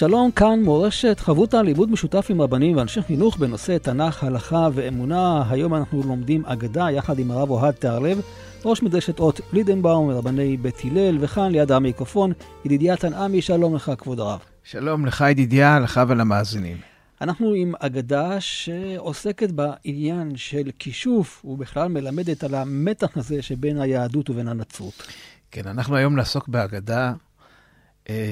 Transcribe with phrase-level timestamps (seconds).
[0.00, 5.44] שלום, כאן מורשת חברותא לימוד משותף עם רבנים ואנשי חינוך בנושא תנ"ך, הלכה ואמונה.
[5.50, 8.20] היום אנחנו לומדים אגדה יחד עם הרב אוהד תיארלב,
[8.64, 12.32] ראש מדרשת אות לידנבאום ורבני בית הלל, וכאן ליד המיקרופון,
[12.64, 14.38] ידידיה תנעמי, שלום לך כבוד הרב.
[14.64, 16.76] שלום לך ידידיה, לך ולמאזינים.
[17.20, 24.48] אנחנו עם אגדה שעוסקת בעניין של כישוף, ובכלל מלמדת על המתח הזה שבין היהדות ובין
[24.48, 25.02] הנצרות.
[25.50, 27.12] כן, אנחנו היום נעסוק באגדה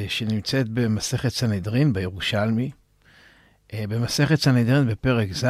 [0.09, 2.71] שנמצאת במסכת סנהדרין בירושלמי.
[3.73, 5.47] אה, במסכת סנהדרין בפרק ז'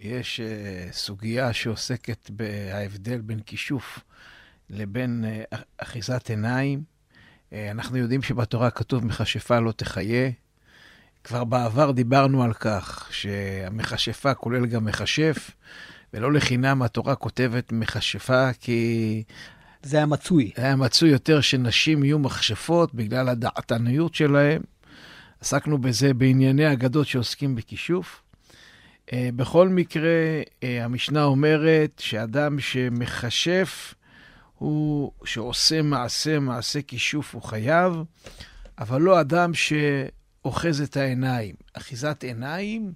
[0.00, 3.98] יש אה, סוגיה שעוסקת בההבדל בין כישוף
[4.70, 5.24] לבין
[5.78, 6.82] אחיזת עיניים.
[7.52, 10.30] אנחנו יודעים שבתורה כתוב מכשפה לא תחיה.
[11.24, 15.50] כבר בעבר דיברנו על כך שהמכשפה כולל גם מכשף,
[16.14, 19.22] ולא לחינם התורה כותבת מכשפה כי
[19.86, 20.50] זה היה מצוי.
[20.56, 24.62] היה מצוי יותר שנשים יהיו מכשפות בגלל הדעתניות שלהם.
[25.40, 28.22] עסקנו בזה בענייני אגדות שעוסקים בכישוף.
[29.06, 33.94] Uh, בכל מקרה, uh, המשנה אומרת שאדם שמכשף,
[34.58, 37.92] הוא שעושה מעשה, מעשה כישוף, הוא חייב,
[38.78, 41.54] אבל לא אדם שאוחז את העיניים.
[41.74, 42.92] אחיזת עיניים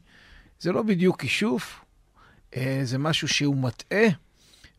[0.61, 1.85] זה לא בדיוק כישוף,
[2.51, 4.07] uh, זה משהו שהוא מטעה,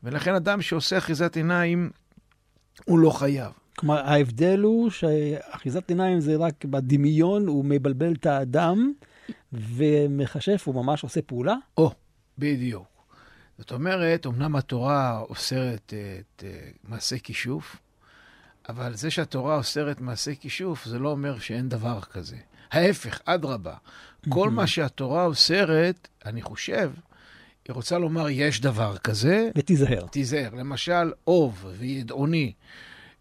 [0.04, 1.90] ולכן אדם שעושה אחיזת עיניים,
[2.92, 3.52] הוא לא חייב.
[3.78, 8.94] כלומר, ההבדל הוא שאחיזת עיניים זה רק בדמיון, הוא מבלבל את האדם,
[9.54, 11.56] ומכשף, הוא ממש עושה פעולה?
[11.78, 11.92] או,
[12.38, 12.88] בדיוק.
[13.58, 17.78] זאת אומרת, אמנם התורה אוסרת את uh, מעשה כישוף,
[18.70, 22.38] אבל זה שהתורה אוסרת מעשה כישוף, זה לא אומר שאין דבר כזה.
[22.72, 23.76] ההפך, אדרבה.
[24.30, 26.92] כל מה שהתורה אוסרת, אני חושב,
[27.72, 29.50] היא רוצה לומר, יש דבר כזה.
[29.58, 30.08] ותיזהר.
[30.08, 30.50] תיזהר.
[30.54, 32.54] למשל, אוב וידעוני,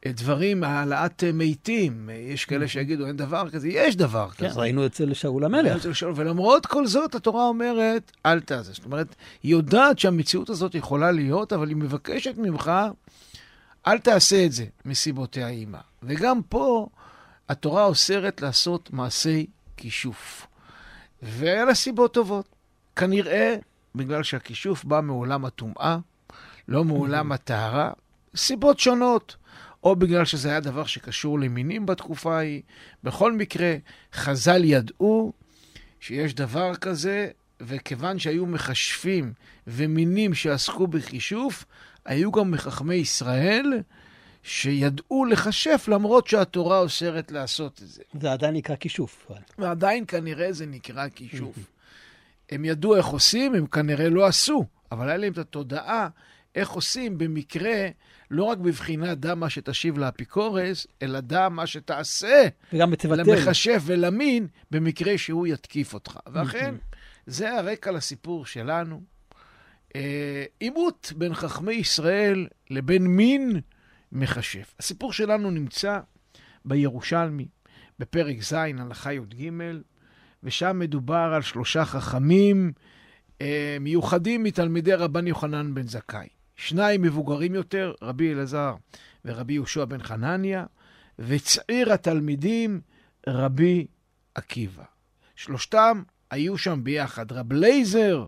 [0.06, 2.10] דברים, העלאת מתים.
[2.12, 4.54] יש כאלה שיגידו, אין דבר כזה, יש דבר כן, כזה.
[4.54, 5.76] כן, ראינו אצל שאול המלך.
[5.76, 8.72] אצל שאול, ולמרות כל זאת, התורה אומרת, אל תעשה.
[8.72, 12.72] זאת אומרת, היא יודעת שהמציאות הזאת יכולה להיות, אבל היא מבקשת ממך,
[13.86, 15.80] אל תעשה את זה, מסיבותיה עימה.
[16.02, 16.88] וגם פה,
[17.48, 19.46] התורה אוסרת לעשות מעשי
[19.76, 20.46] כישוף.
[21.22, 22.48] ואין לה סיבות טובות.
[22.96, 23.56] כנראה
[23.94, 25.98] בגלל שהכישוף בא מעולם הטומאה,
[26.68, 27.92] לא מעולם הטהרה,
[28.36, 29.36] סיבות שונות.
[29.84, 32.62] או בגלל שזה היה דבר שקשור למינים בתקופה ההיא.
[33.04, 33.74] בכל מקרה,
[34.14, 35.32] חז"ל ידעו
[36.00, 37.28] שיש דבר כזה,
[37.60, 39.32] וכיוון שהיו מכשפים
[39.66, 41.64] ומינים שעסקו בכישוף,
[42.04, 43.82] היו גם מחכמי ישראל
[44.42, 48.02] שידעו לכשף למרות שהתורה אוסרת לעשות את זה.
[48.20, 49.30] זה עדיין נקרא כישוף.
[49.58, 51.56] ועדיין כנראה זה נקרא כישוף.
[52.50, 56.08] הם ידעו איך עושים, הם כנראה לא עשו, אבל היה להם את התודעה
[56.54, 57.88] איך עושים במקרה,
[58.30, 62.48] לא רק בבחינת דע מה שתשיב לאפיקורס, אלא דע מה שתעשה.
[62.72, 63.22] וגם תבטל.
[63.22, 66.18] למכשף ולמין, במקרה שהוא יתקיף אותך.
[66.32, 66.74] ואכן,
[67.26, 69.02] זה הרקע לסיפור שלנו.
[69.96, 73.60] אה, עימות בין חכמי ישראל לבין מין
[74.12, 74.74] מכשף.
[74.78, 76.00] הסיפור שלנו נמצא
[76.64, 77.48] בירושלמי,
[77.98, 79.50] בפרק ז', הלכה י"ג,
[80.42, 82.72] ושם מדובר על שלושה חכמים
[83.40, 86.28] אה, מיוחדים מתלמידי רבן יוחנן בן זכאי.
[86.56, 88.74] שניים מבוגרים יותר, רבי אלעזר
[89.24, 90.64] ורבי יהושע בן חנניה,
[91.18, 92.80] וצעיר התלמידים,
[93.26, 93.86] רבי
[94.34, 94.84] עקיבא.
[95.36, 98.26] שלושתם היו שם ביחד, רב לייזר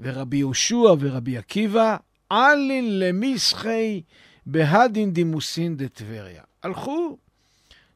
[0.00, 1.96] ורבי יהושע ורבי עקיבא,
[2.32, 4.02] אלין למסחי
[4.46, 6.42] בהדין דימוסין דטבריה.
[6.62, 7.18] הלכו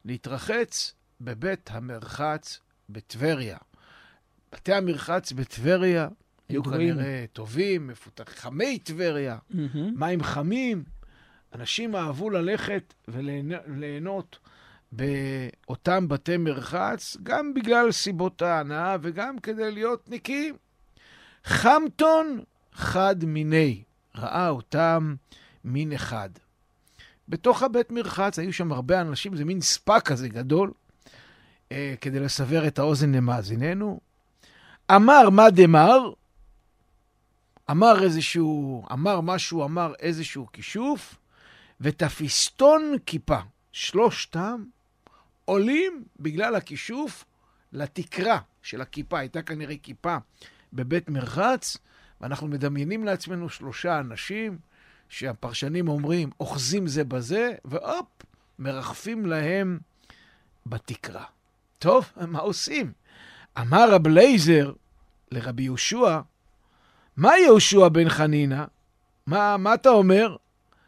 [0.05, 3.57] להתרחץ בבית המרחץ בטבריה.
[4.51, 6.07] בתי המרחץ בטבריה
[6.49, 9.77] היו כנראה טובים, מפותחים, חמי טבריה, mm-hmm.
[9.95, 10.83] מים חמים.
[11.55, 14.39] אנשים אהבו ללכת וליהנות
[14.91, 20.55] באותם בתי מרחץ, גם בגלל סיבות ההנאה וגם כדי להיות נקיים.
[21.43, 22.39] חמטון
[22.73, 23.83] חד מיני,
[24.15, 25.15] ראה אותם
[25.63, 26.29] מין אחד.
[27.29, 30.71] בתוך הבית מרחץ היו שם הרבה אנשים, זה מין ספא כזה גדול,
[31.71, 33.99] אה, כדי לסבר את האוזן למאזיננו.
[34.91, 36.11] אמר מה דמר?
[37.71, 41.15] אמר איזשהו, אמר משהו, אמר איזשהו כישוף,
[41.81, 43.39] ותפיסטון כיפה.
[43.71, 44.63] שלושתם
[45.45, 47.25] עולים בגלל הכישוף
[47.73, 49.19] לתקרה של הכיפה.
[49.19, 50.17] הייתה כנראה כיפה
[50.73, 51.77] בבית מרחץ,
[52.21, 54.57] ואנחנו מדמיינים לעצמנו שלושה אנשים
[55.09, 58.07] שהפרשנים אומרים, אוחזים זה בזה, והופ,
[58.59, 59.79] מרחפים להם
[60.65, 61.23] בתקרה.
[61.79, 62.91] טוב, מה עושים?
[63.61, 64.73] אמר רב לייזר
[65.31, 66.19] לרבי יהושע,
[67.17, 68.63] מה יהושע בן חנינא?
[69.27, 70.35] מה, מה אתה אומר?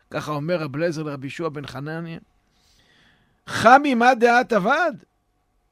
[0.09, 2.19] ככה אומר רב לייזר לרבי יהושע בן חנניה.
[3.47, 4.93] חמי מה דעת אבד?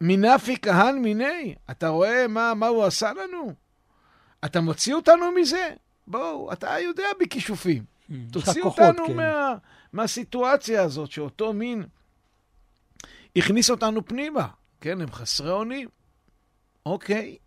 [0.02, 1.56] מנפי כהן מיני.
[1.72, 3.54] אתה רואה מה, מה הוא עשה לנו?
[4.46, 5.70] אתה מוציא אותנו מזה?
[6.08, 7.84] בואו, אתה יודע בכישופים.
[8.32, 9.16] תוציא אותנו כן.
[9.16, 9.56] מה,
[9.94, 11.84] מהסיטואציה הזאת, שאותו מין
[13.36, 14.48] הכניס אותנו פנימה.
[14.82, 15.90] כן, הם חסרי אונים.
[16.86, 17.38] אוקיי.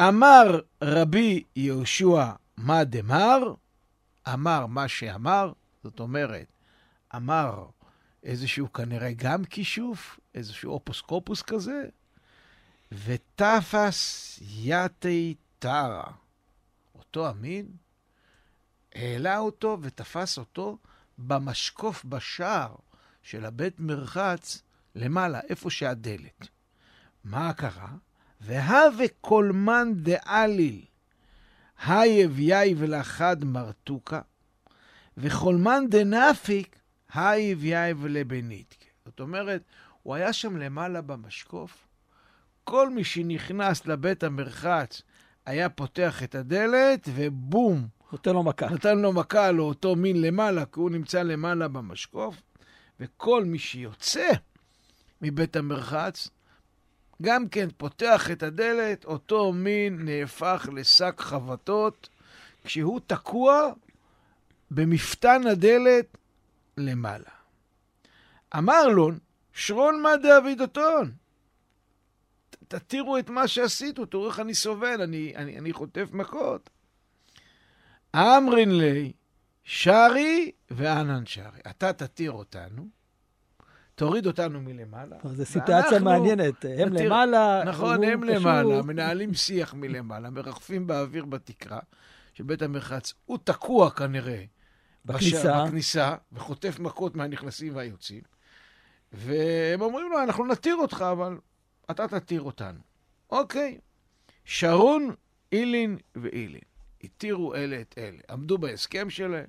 [0.00, 3.38] אמר רבי יהושע מה דמר,
[4.32, 5.52] אמר מה שאמר,
[5.84, 6.46] זאת אומרת,
[7.16, 7.66] אמר
[8.22, 11.88] איזשהו כנראה גם כישוף, איזשהו אופוס קופוס כזה,
[12.92, 16.12] ותפס יתי טרה.
[16.94, 17.66] אותו המין
[18.94, 20.78] העלה אותו ותפס אותו
[21.18, 22.74] במשקוף בשער
[23.22, 24.62] של הבית מרחץ
[24.96, 26.48] למעלה, איפה שהדלת.
[27.24, 27.88] מה קרה?
[28.40, 30.84] והווה קולמן דאליל,
[31.86, 34.20] הייב יייב לחד מרתוקה,
[35.16, 36.78] וחולמן דנפיק,
[37.14, 38.76] הייב יייב לבנית.
[39.04, 39.62] זאת אומרת,
[40.02, 41.86] הוא היה שם למעלה במשקוף,
[42.64, 45.02] כל מי שנכנס לבית המרחץ
[45.46, 47.88] היה פותח את הדלת, ובום.
[48.12, 48.68] נותן לו מכה.
[48.68, 52.42] נותן לו מכה לאותו מין למעלה, כי הוא נמצא למעלה במשקוף,
[53.00, 54.28] וכל מי שיוצא
[55.22, 56.28] מבית המרחץ,
[57.22, 62.08] גם כן פותח את הדלת, אותו מין נהפך לשק חבטות,
[62.64, 63.72] כשהוא תקוע
[64.70, 66.18] במפתן הדלת
[66.76, 67.30] למעלה.
[68.58, 69.10] אמר לו,
[69.52, 71.12] שרון מה דאבידותון?
[72.68, 76.70] תתירו את מה שעשיתו, תראו איך אני סובל, אני, אני, אני חוטף מכות.
[78.16, 79.12] אמרין לי,
[79.64, 81.60] שרי ואנן שרי.
[81.70, 82.88] אתה תתיר אותנו,
[83.96, 85.16] תוריד אותנו מלמעלה.
[85.24, 86.64] זו סיטואציה מעניינת.
[86.64, 88.24] הם נתיר, למעלה, נכון, הם.
[88.24, 91.78] למעלה, מנהלים שיח מלמעלה, מרחפים באוויר בתקרה
[92.34, 93.14] של בית המרחץ.
[93.24, 94.44] הוא תקוע כנראה
[95.04, 95.68] בכניסה, בש...
[95.68, 98.22] בכניסה וחוטף מכות מהנכנסים והיוצאים.
[99.12, 101.38] והם אומרים לו, אנחנו נתיר אותך, אבל
[101.90, 102.80] אתה תתיר אותנו.
[103.30, 103.78] אוקיי.
[104.44, 105.14] שרון,
[105.52, 106.60] אילין ואילין.
[107.04, 108.18] התירו אלה את אלה.
[108.30, 109.46] עמדו בהסכם שלהם,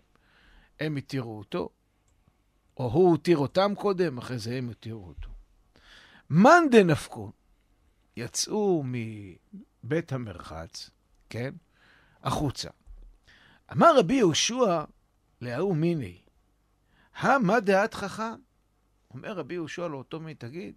[0.79, 1.69] הם התירו אותו,
[2.79, 5.29] או הוא התיר אותם קודם, אחרי זה הם התירו אותו.
[6.29, 7.31] מאן דנפקו,
[8.17, 10.89] יצאו מבית המרחץ,
[11.29, 11.53] כן,
[12.23, 12.69] החוצה.
[13.71, 14.83] אמר רבי יהושע
[15.41, 16.21] להוא מיני,
[17.15, 18.35] הא דעת חכם?
[19.13, 20.75] אומר רבי יהושע לאותו מי, תגיד,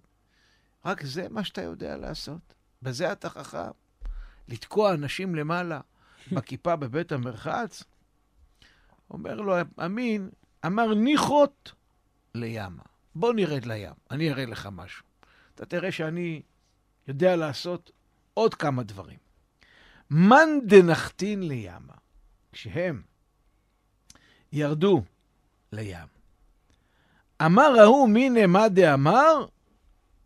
[0.84, 2.54] רק זה מה שאתה יודע לעשות?
[2.82, 3.70] בזה אתה חכם?
[4.48, 5.80] לתקוע אנשים למעלה
[6.32, 7.84] בכיפה בבית המרחץ?
[9.10, 9.54] אומר לו
[9.84, 10.30] אמין,
[10.66, 11.72] אמר ניחות
[12.34, 12.82] לימה.
[13.14, 15.04] בוא נרד לים, אני אראה לך משהו.
[15.54, 16.42] אתה תראה שאני
[17.08, 17.90] יודע לעשות
[18.34, 19.18] עוד כמה דברים.
[20.10, 21.94] מאן דנחתין לימה,
[22.52, 23.02] כשהם
[24.52, 25.02] ירדו
[25.72, 26.06] לים.
[27.42, 29.46] אמר ההוא מיניה מה דאמר,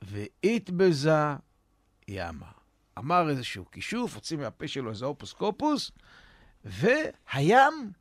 [0.02, 1.36] ואית בזה
[2.08, 2.50] ימה.
[2.98, 5.90] אמר איזשהו כישוף, הוציא מהפה שלו איזה אופוס קופוס,
[6.64, 7.92] והים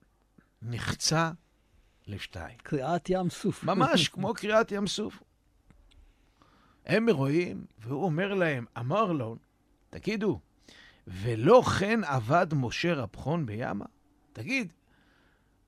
[0.62, 1.32] נחצה
[2.08, 2.58] לשתיים.
[2.64, 3.64] קריעת ים סוף.
[3.64, 5.24] ממש כמו קריעת ים סוף.
[6.86, 9.38] הם רואים, והוא אומר להם, אמר לו,
[9.90, 10.40] תגידו,
[11.08, 13.86] ולא כן עבד משה רבחון בימה?
[14.34, 14.74] תגיד,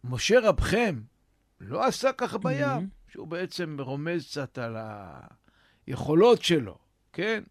[0.04, 1.02] משה רבכם
[1.60, 4.78] לא עשה ככה בים, שהוא בעצם רומז קצת על
[5.88, 6.78] היכולות שלו,
[7.14, 7.44] כן?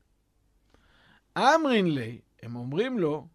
[1.39, 3.29] אמרין לי, הם אומרים לו,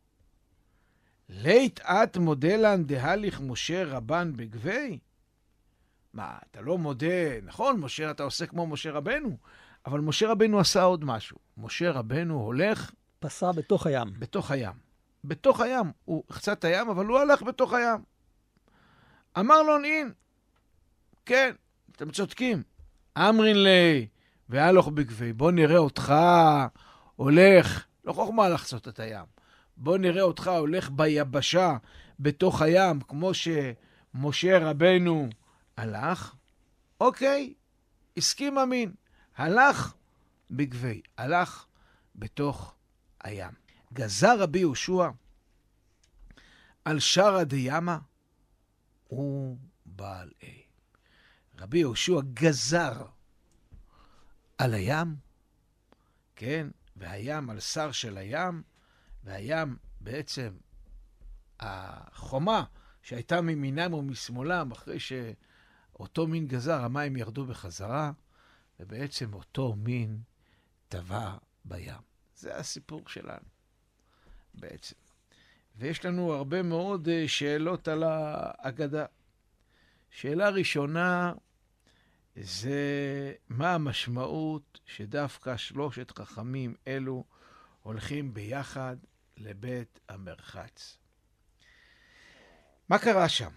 [1.30, 5.00] לית את מודלן דהליך משה רבן בגבי?
[6.14, 9.38] מה, אתה לא מודה, נכון, משה, אתה עושה כמו משה רבנו,
[9.86, 11.38] אבל משה רבנו עשה עוד משהו.
[11.58, 12.92] משה רבנו הולך...
[13.20, 14.08] פסע בתוך הים.
[14.20, 14.74] בתוך הים.
[15.24, 15.92] בתוך הים.
[16.06, 18.04] הוא חצה את הים, אבל הוא הלך בתוך הים.
[19.40, 20.12] אמר לו נין,
[21.26, 21.52] כן,
[21.92, 22.64] אתם צודקים.
[23.18, 24.08] אמרין לי,
[24.50, 26.14] והלוך בגבי, בוא נראה אותך
[27.16, 29.26] הולך, לא חוכמה לחצות את הים.
[29.78, 31.78] בוא נראה אותך הולך ביבשה,
[32.20, 35.30] בתוך הים, כמו שמשה רבנו
[35.80, 36.36] הלך,
[37.02, 37.54] אוקיי,
[38.18, 38.94] הסכים אמין.
[39.36, 39.94] הלך
[40.52, 41.66] בגבי, הלך
[42.16, 42.76] בתוך
[43.24, 43.52] הים.
[43.94, 45.10] גזר רבי יהושע
[46.86, 48.00] על שרא דיאמה
[49.08, 50.32] הוא בעל.
[51.58, 53.06] רבי יהושע גזר
[54.58, 55.16] על הים,
[56.36, 58.64] כן, והים על שר של הים,
[59.24, 60.58] והים בעצם
[61.60, 62.64] החומה
[63.02, 65.00] שהייתה מימינם ומשמאלם, אחרי
[66.00, 68.12] שאותו מין גזר, המים ירדו בחזרה,
[68.80, 70.20] ובעצם אותו מין
[70.88, 72.02] טבע בים.
[72.36, 73.46] זה הסיפור שלנו,
[74.54, 74.96] בעצם.
[75.76, 79.06] ויש לנו הרבה מאוד אה, שאלות על ההגדה.
[80.12, 81.34] שאלה ראשונה
[82.36, 87.24] זה מה המשמעות שדווקא שלושת חכמים אלו
[87.84, 88.98] הולכים ביחד
[89.38, 90.98] לבית המרחץ.
[92.90, 93.52] מה קרה שם?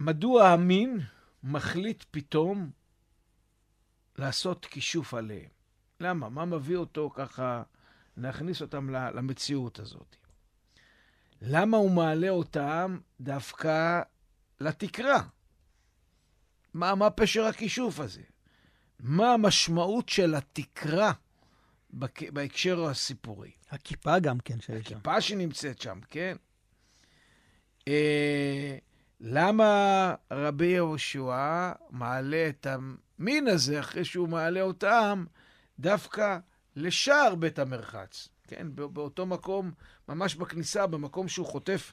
[0.00, 1.00] מדוע המין
[1.46, 2.70] מחליט פתאום
[4.16, 5.48] לעשות כישוף עליהם?
[6.00, 6.28] למה?
[6.28, 7.62] מה מביא אותו ככה
[8.16, 10.16] להכניס אותם למציאות הזאת?
[11.42, 14.02] למה הוא מעלה אותם דווקא
[14.60, 15.22] לתקרה?
[16.74, 18.22] מה, מה פשר הכישוף הזה?
[19.00, 21.12] מה המשמעות של התקרה
[22.32, 23.50] בהקשר הסיפורי?
[23.70, 24.96] הכיפה גם כן שיש שם.
[24.96, 26.36] הכיפה שנמצאת שם, כן.
[27.88, 28.78] אה,
[29.20, 35.24] למה רבי יהושע מעלה את המין הזה אחרי שהוא מעלה אותם
[35.78, 36.38] דווקא
[36.76, 38.28] לשער בית המרחץ?
[38.46, 39.72] כן, באותו מקום,
[40.08, 41.92] ממש בכניסה, במקום שהוא חוטף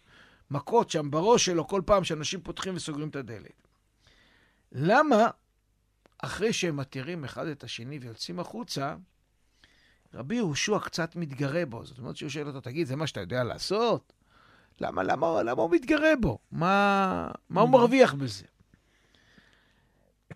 [0.52, 3.68] מכות שם בראש שלו כל פעם שאנשים פותחים וסוגרים את הדלת.
[4.72, 5.28] למה
[6.18, 8.96] אחרי שהם מתירים אחד את השני ויוצאים החוצה,
[10.14, 11.86] רבי יהושע קצת מתגרה בו.
[11.86, 14.14] זאת אומרת שהוא שואל אותו, תגיד, זה מה שאתה יודע לעשות?
[14.82, 16.38] למה, למה, למה הוא מתגרה בו?
[16.52, 18.46] מה, מה הוא מרוויח בזה?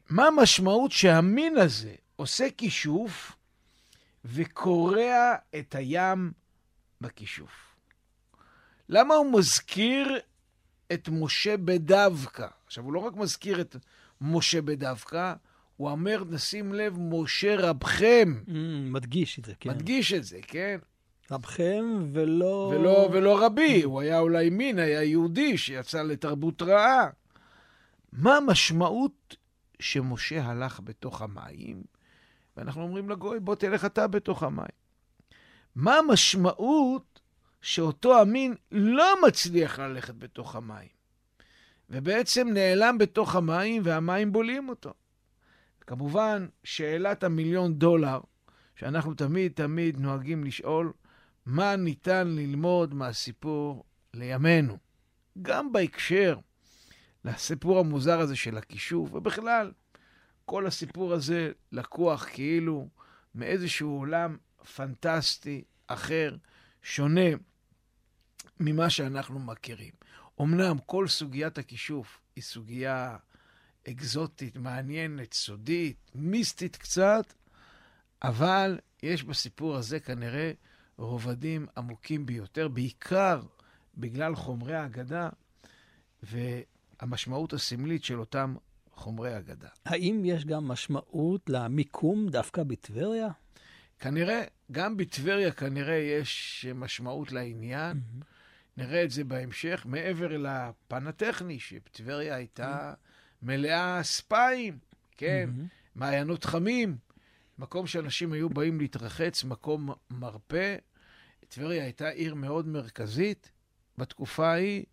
[0.10, 3.36] מה המשמעות שהמין הזה עושה כישוף
[4.26, 6.32] וקורע את הים
[7.02, 7.76] בכישוף?
[8.90, 10.20] למה הוא מזכיר
[10.94, 12.48] את משה בדווקא?
[12.66, 13.76] עכשיו, הוא לא רק מזכיר את
[14.22, 15.34] משה בדווקא,
[15.78, 18.42] הוא אומר, נשים לב, משה רבכם.
[18.46, 18.52] Mm,
[18.84, 19.70] מדגיש את זה, כן.
[19.70, 20.78] מדגיש את זה, כן.
[21.32, 22.72] רבכם ולא...
[22.76, 27.10] ולא, ולא רבי, הוא היה אולי מין, היה יהודי שיצא לתרבות רעה.
[28.12, 29.36] מה המשמעות
[29.80, 31.84] שמשה הלך בתוך המים,
[32.58, 34.78] ואנחנו אומרים לגוי, בוא תלך אתה בתוך המים.
[35.76, 37.20] מה המשמעות
[37.62, 40.98] שאותו המין לא מצליח ללכת בתוך המים?
[41.90, 44.94] ובעצם נעלם בתוך המים, והמים בולעים אותו.
[45.88, 48.20] כמובן, שאלת המיליון דולר,
[48.76, 50.92] שאנחנו תמיד תמיד נוהגים לשאול,
[51.48, 54.78] מה ניתן ללמוד מהסיפור לימינו?
[55.42, 56.40] גם בהקשר
[57.26, 59.72] לסיפור המוזר הזה של הכישוף, ובכלל,
[60.46, 62.90] כל הסיפור הזה לקוח כאילו
[63.36, 64.38] מאיזשהו עולם
[64.76, 66.36] פנטסטי אחר,
[66.82, 67.30] שונה
[68.60, 69.94] ממה שאנחנו מכירים.
[70.42, 73.18] אמנם כל סוגיית הכישוף היא סוגיה
[73.90, 77.34] אקזוטית, מעניינת, סודית, מיסטית קצת,
[78.24, 80.52] אבל יש בסיפור הזה כנראה
[80.98, 83.42] רובדים עמוקים ביותר, בעיקר
[83.98, 85.30] בגלל חומרי האגדה
[86.24, 88.56] והמשמעות הסמלית של אותם
[88.92, 89.68] חומרי אגדה.
[89.86, 93.28] האם יש גם משמעות למיקום דווקא בטבריה?
[94.00, 97.98] כנראה, גם בטבריה כנראה יש משמעות לעניין.
[97.98, 98.26] Mm-hmm.
[98.78, 102.94] נראה את זה בהמשך, מעבר לפן הטכני, שטבריה הייתה
[103.42, 104.78] מלאה ספיים,
[105.18, 105.50] כן,
[105.96, 106.98] מעיינות חמים,
[107.60, 110.76] מקום שאנשים היו באים להתרחץ, מקום מרפא.
[111.48, 113.52] טבריה הייתה עיר מאוד מרכזית
[113.98, 114.84] בתקופה ההיא,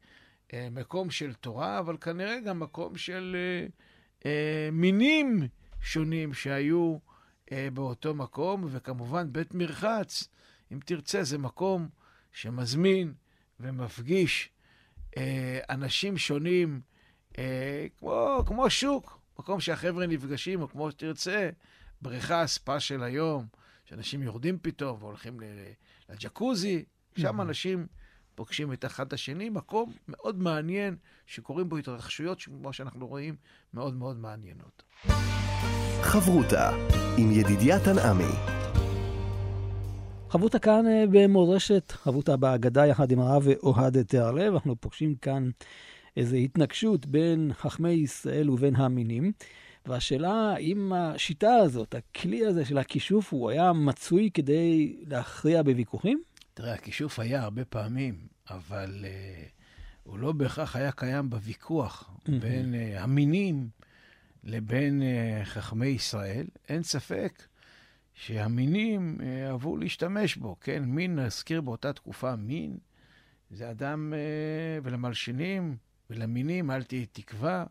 [0.53, 3.67] אה, מקום של תורה, אבל כנראה גם מקום של אה,
[4.31, 5.49] אה, מינים
[5.81, 6.99] שונים שהיו
[7.73, 10.29] באותו מקום, וכמובן בית מרחץ,
[10.73, 11.89] אם תרצה, זה מקום
[12.33, 13.15] שמזמין
[13.61, 14.51] ומפגיש
[15.71, 16.81] אנשים שונים,
[17.99, 21.51] כמו, כמו שוק, מקום שהחבר'ה נפגשים, או כמו שתרצה,
[22.05, 23.47] בריכה, ספה של היום,
[23.85, 25.41] שאנשים יורדים פתאום והולכים
[26.09, 26.85] לג'קוזי,
[27.17, 27.87] שם אנשים
[28.35, 30.97] פוגשים את אחד השני, מקום מאוד מעניין,
[31.27, 33.37] שקורים בו התרחשויות, כמו שאנחנו רואים,
[33.75, 34.83] מאוד מאוד מעניינות.
[36.03, 36.71] חברותה
[37.19, 38.35] עם ידידיה תנעמי
[40.31, 44.53] חבותה כאן אה, במורשת, חבותה בהגדה יחד עם הרב אוהד תיארלב.
[44.53, 45.51] אנחנו פוגשים כאן
[46.17, 49.33] איזו התנגשות בין חכמי ישראל ובין המינים.
[49.87, 56.23] והשאלה האם השיטה הזאת, הכלי הזה של הכישוף, הוא היה מצוי כדי להכריע בוויכוחים?
[56.55, 58.15] תראה, הכישוף היה הרבה פעמים,
[58.51, 59.49] אבל uh,
[60.03, 62.31] הוא לא בהכרח היה קיים בוויכוח mm-hmm.
[62.41, 63.69] בין uh, המינים
[64.45, 66.47] לבין uh, חכמי ישראל.
[66.69, 67.43] אין ספק
[68.15, 70.83] שהמינים אה, אהבו להשתמש בו, כן?
[70.85, 72.79] מין, נזכיר באותה תקופה, מין
[73.51, 75.77] זה אדם, אה, ולמלשינים
[76.11, 77.65] ולמינים, אל תהיה תקווה.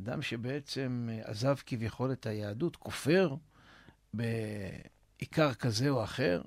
[0.00, 3.34] אדם שבעצם אה, עזב כביכול את היהדות, כופר
[4.14, 6.42] בעיקר כזה או אחר.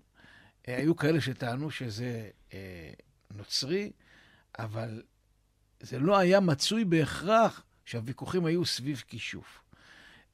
[0.67, 2.91] אה, היו כאלה שטענו שזה אה,
[3.33, 3.91] נוצרי,
[4.59, 5.03] אבל
[5.79, 9.61] זה לא היה מצוי בהכרח שהוויכוחים היו סביב כישוף.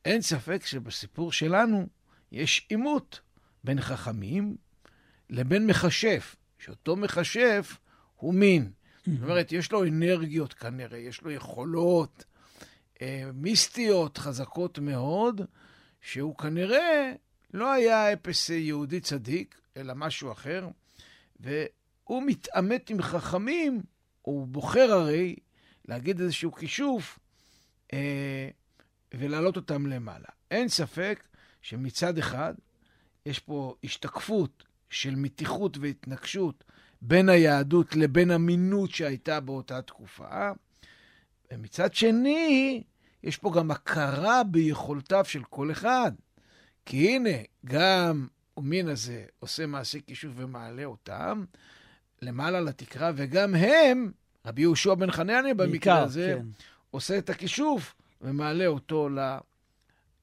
[0.05, 1.87] אין ספק שבסיפור שלנו
[2.31, 3.21] יש עימות
[3.63, 4.57] בין חכמים
[5.29, 7.77] לבין מכשף, שאותו מכשף
[8.15, 8.71] הוא מין.
[9.05, 12.25] זאת אומרת, יש לו אנרגיות כנראה, יש לו יכולות
[13.33, 15.41] מיסטיות חזקות מאוד,
[16.01, 17.13] שהוא כנראה
[17.53, 20.67] לא היה אפס יהודי צדיק, אלא משהו אחר,
[21.39, 23.81] והוא מתעמת עם חכמים,
[24.21, 25.35] הוא בוחר הרי
[25.87, 27.19] להגיד איזשהו כישוף
[27.93, 28.49] אה,
[29.13, 30.27] ולהעלות אותם למעלה.
[30.51, 31.27] אין ספק
[31.61, 32.53] שמצד אחד
[33.25, 36.63] יש פה השתקפות של מתיחות והתנגשות
[37.01, 40.51] בין היהדות לבין אמינות שהייתה באותה תקופה,
[41.53, 42.83] ומצד שני,
[43.23, 46.11] יש פה גם הכרה ביכולתיו של כל אחד.
[46.85, 47.29] כי הנה,
[47.65, 51.45] גם המין הזה עושה מעשה כישוף ומעלה אותם
[52.21, 54.11] למעלה לתקרה, וגם הם,
[54.45, 56.47] רבי יהושע בן חנניה במקרה הזה, כן.
[56.91, 59.19] עושה את הכישוף ומעלה אותו ל,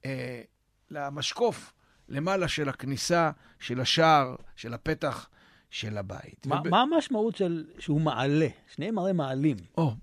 [0.04, 0.42] אה,
[0.90, 1.72] למשקוף
[2.08, 5.28] למעלה של הכניסה, של השער, של הפתח
[5.70, 6.46] של הבית.
[6.46, 6.68] מה, וב...
[6.68, 8.48] מה המשמעות של שהוא מעלה?
[8.74, 9.56] שניהם הרי מעלים.
[9.78, 9.94] או,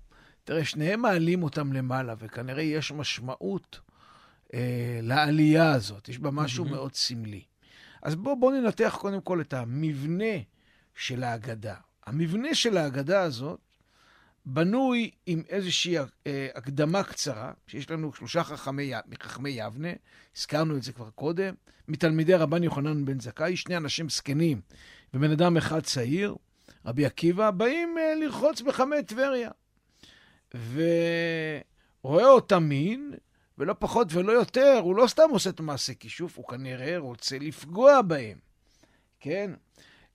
[0.50, 3.80] תראה, שניהם מעלים אותם למעלה, וכנראה יש משמעות
[4.54, 6.08] אה, לעלייה הזאת.
[6.08, 6.70] יש בה משהו mm-hmm.
[6.70, 7.42] מאוד סמלי.
[8.02, 10.34] אז בואו בוא ננתח קודם כל את המבנה
[10.94, 11.74] של ההגדה.
[12.06, 13.60] המבנה של ההגדה הזאת
[14.46, 16.04] בנוי עם איזושהי אה,
[16.54, 19.92] הקדמה קצרה, שיש לנו שלושה חכמי, מחכמי יבנה,
[20.36, 21.54] הזכרנו את זה כבר קודם,
[21.88, 24.60] מתלמידי רבן יוחנן בן זכאי, שני אנשים זקנים
[25.14, 26.34] ובן אדם אחד צעיר,
[26.84, 29.50] רבי עקיבא, באים אה, לרחוץ בחמי טבריה.
[30.54, 33.14] ורואה אותם מין,
[33.58, 38.02] ולא פחות ולא יותר, הוא לא סתם עושה את מעשה כישוף, הוא כנראה רוצה לפגוע
[38.02, 38.38] בהם,
[39.20, 39.50] כן?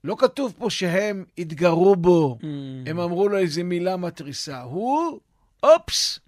[0.04, 2.46] לא כתוב פה שהם התגרו בו, mm.
[2.90, 4.62] הם אמרו לו איזה מילה מתריסה.
[4.62, 5.20] הוא,
[5.64, 6.20] אופס,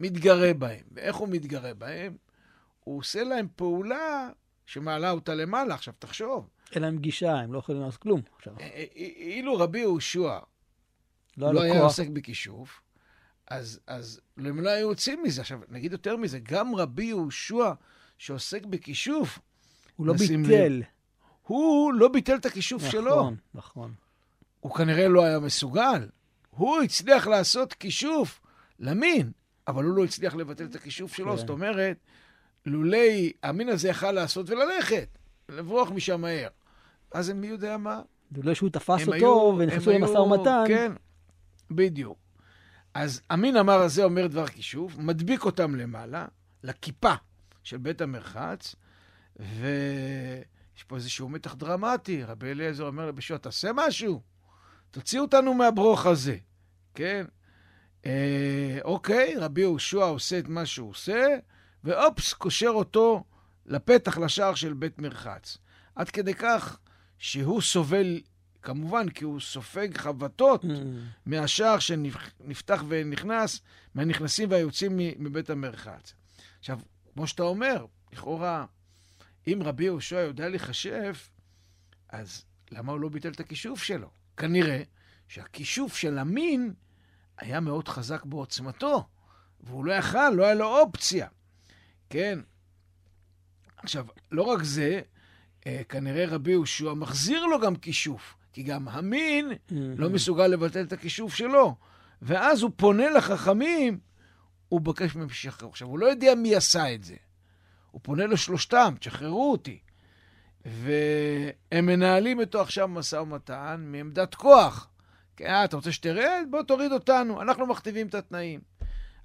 [0.00, 0.84] מתגרה בהם.
[0.92, 2.16] ואיך הוא מתגרה בהם?
[2.84, 4.28] הוא עושה להם פעולה
[4.66, 5.74] שמעלה אותה למעלה.
[5.74, 6.48] עכשיו, תחשוב.
[6.72, 8.20] אין להם גישה, הם לא יכולים לעשות כלום.
[8.36, 8.54] עכשיו.
[8.60, 8.84] אה, אה,
[9.16, 10.38] אילו רבי יהושע
[11.36, 12.80] לא, לא היה עוסק בכישוף,
[13.50, 15.40] אז, אז הם לא היו יוצאים מזה.
[15.40, 17.72] עכשיו, נגיד יותר מזה, גם רבי יהושע
[18.18, 19.38] שעוסק בכישוף,
[19.96, 20.68] הוא לא ביטל.
[20.68, 20.82] לב,
[21.42, 23.16] הוא לא ביטל את הכישוף נכון, שלו.
[23.16, 23.94] נכון, נכון.
[24.60, 26.08] הוא כנראה לא היה מסוגל.
[26.50, 28.40] הוא הצליח לעשות כישוף
[28.78, 29.32] למין,
[29.68, 31.30] אבל הוא לא הצליח לבטל את הכישוף שלו.
[31.30, 31.36] כן.
[31.36, 31.96] זאת אומרת,
[32.66, 35.08] לולי המין הזה יכל לעשות וללכת,
[35.48, 36.48] לברוח משם מהר.
[37.12, 38.02] אז מי יודע מה?
[38.36, 40.64] לולא שהוא תפס אותו ונכנסו למשא ומתן.
[40.68, 40.92] כן,
[41.70, 42.25] בדיוק.
[42.98, 46.26] אז המין אמר הזה אומר דבר כישוף, מדביק אותם למעלה,
[46.62, 47.14] לכיפה
[47.62, 48.74] של בית המרחץ,
[49.40, 49.66] ו...
[50.76, 52.24] יש פה איזשהו מתח דרמטי.
[52.24, 54.22] רבי אליעזר אומר לבשו, תעשה משהו,
[54.90, 56.36] תוציא אותנו מהברוך הזה,
[56.94, 57.24] כן?
[58.06, 61.26] אה, אוקיי, רבי יהושע עושה את מה שהוא עושה,
[61.84, 63.24] ואופס, קושר אותו
[63.66, 65.58] לפתח, לשער של בית מרחץ.
[65.94, 66.78] עד כדי כך
[67.18, 68.20] שהוא סובל,
[68.66, 70.68] כמובן, כי הוא סופג חבטות mm.
[71.26, 73.60] מהשער שנפתח ונכנס,
[73.94, 76.14] מהנכנסים והיוצאים מבית המרחץ.
[76.58, 76.78] עכשיו,
[77.14, 78.66] כמו שאתה אומר, לכאורה,
[79.46, 81.14] אם רבי יהושע יודע לחשב,
[82.08, 84.10] אז למה הוא לא ביטל את הכישוף שלו?
[84.36, 84.82] כנראה
[85.28, 86.74] שהכישוף של המין
[87.38, 89.08] היה מאוד חזק בעוצמתו,
[89.60, 91.28] והוא לא יכל, לא היה לו אופציה.
[92.10, 92.38] כן?
[93.76, 95.00] עכשיו, לא רק זה,
[95.66, 99.74] אה, כנראה רבי יהושע מחזיר לו גם כישוף, כי גם המין mm-hmm.
[99.96, 101.74] לא מסוגל לבטל את הכישוף שלו.
[102.22, 103.98] ואז הוא פונה לחכמים,
[104.68, 105.70] הוא מבקש מהם שישחררו.
[105.70, 107.14] עכשיו, הוא לא יודע מי עשה את זה.
[107.90, 109.78] הוא פונה לשלושתם, תשחררו אותי.
[110.64, 114.88] והם מנהלים איתו עכשיו משא ומתן מעמדת כוח.
[115.36, 116.46] כן, אה, אתה רוצה שתרד?
[116.50, 118.60] בוא תוריד אותנו, אנחנו מכתיבים את התנאים.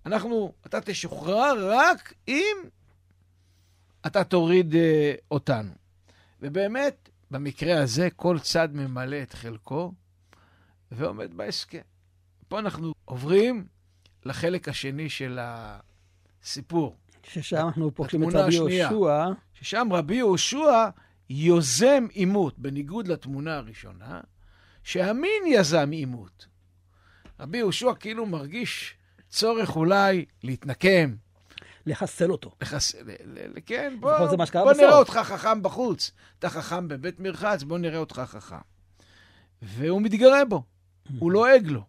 [0.06, 2.58] אנחנו, אתה תשוחרר רק אם
[4.06, 5.72] אתה תוריד אה, אותנו.
[6.42, 9.94] ובאמת, במקרה הזה, כל צד ממלא את חלקו
[10.92, 11.82] ועומד בהסכם.
[12.48, 13.66] פה אנחנו עוברים
[14.26, 16.98] לחלק השני של הסיפור.
[17.24, 19.28] ששם אנחנו פוגשים את רבי יהושע.
[19.54, 20.90] ששם רבי יהושע
[21.30, 24.22] יוזם עימות, בניגוד לתמונה הראשונה,
[24.84, 26.48] שהמין יזם עימות.
[27.40, 28.96] רבי יהושע כאילו מרגיש
[29.30, 31.16] צורך אולי להתנקם.
[31.86, 32.52] לחסל אותו.
[32.62, 32.96] לחס...
[33.66, 36.12] כן, בוא, בוא נראה אותך חכם בחוץ.
[36.40, 38.56] אתה חכם בבית מרחץ, בוא נראה אותך חכם.
[39.62, 40.64] והוא מתגרה בו.
[41.20, 41.86] הוא לועג לו.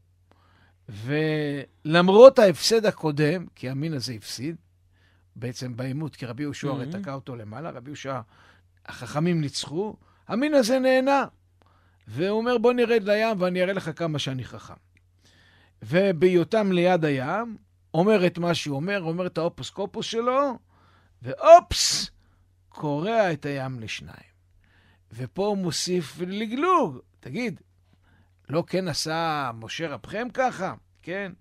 [0.88, 4.56] ולמרות ההפסד הקודם, כי המין הזה הפסיד,
[5.36, 8.20] בעצם בעימות, כי רבי יהושע הרי תקע אותו למעלה, רבי יהושע,
[8.86, 9.96] החכמים ניצחו,
[10.28, 11.24] המין הזה נהנה.
[12.08, 14.74] והוא אומר, בוא נרד לים ואני אראה לך כמה שאני חכם.
[15.82, 17.56] ובהיותם ליד הים,
[17.94, 20.58] אומר את מה שהוא אומר, אומר את האופוס קופוס שלו,
[21.22, 22.10] ואופס,
[22.68, 24.32] קורע את הים לשניים.
[25.12, 26.98] ופה הוא מוסיף לגלוג.
[27.20, 27.60] תגיד,
[28.48, 30.74] לא כן עשה משה רבכם ככה?
[31.02, 31.32] כן?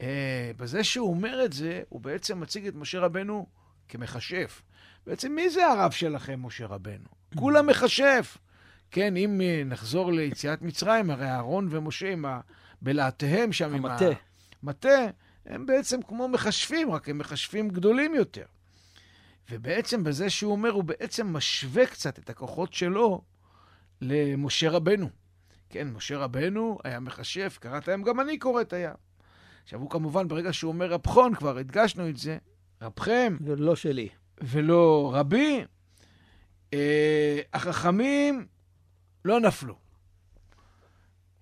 [0.00, 3.46] אה, בזה שהוא אומר את זה, הוא בעצם מציג את משה רבנו
[3.88, 4.62] כמכשף.
[5.06, 7.08] בעצם מי זה הרב שלכם, משה רבנו?
[7.36, 8.38] כולם מכשף.
[8.90, 12.40] כן, אם נחזור ליציאת מצרים, הרי אהרון ומשה עם ה...
[12.82, 14.06] בלהטיהם שם, המטה.
[14.06, 14.12] עם
[14.62, 15.06] המטה,
[15.46, 18.44] הם בעצם כמו מכשפים, רק הם מכשפים גדולים יותר.
[19.50, 23.22] ובעצם בזה שהוא אומר, הוא בעצם משווה קצת את הכוחות שלו
[24.00, 25.08] למשה רבנו.
[25.70, 28.94] כן, משה רבנו היה מכשף, קראת הים, גם אני קורא את הים.
[29.62, 32.38] עכשיו, הוא כמובן, ברגע שהוא אומר רבחון, כבר הדגשנו את זה,
[32.82, 33.36] רבכם.
[33.40, 34.08] ולא שלי.
[34.42, 35.64] ולא רבי,
[36.74, 38.46] אה, החכמים
[39.24, 39.74] לא נפלו.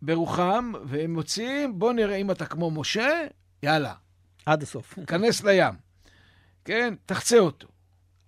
[0.03, 3.27] ברוחם, והם מוציאים, בוא נראה אם אתה כמו משה,
[3.62, 3.94] יאללה,
[4.46, 4.98] עד הסוף.
[5.07, 5.75] כנס לים.
[6.64, 7.68] כן, תחצה אותו.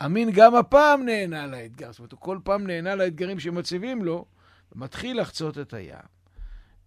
[0.05, 1.93] אמין גם הפעם נהנה לאתגר.
[1.93, 4.25] זאת אומרת, הוא כל פעם נהנה לאתגרים שמציבים לו,
[4.73, 5.99] ומתחיל לחצות את הים.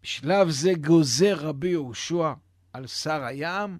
[0.03, 2.33] בשלב זה גוזר רבי יהושע
[2.73, 3.79] על שר הים,